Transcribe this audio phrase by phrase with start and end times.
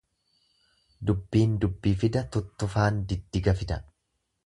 [1.09, 3.83] Dubbin dubbi fida tuttufaan diddiga fida.